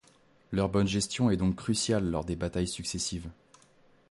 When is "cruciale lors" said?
1.57-2.25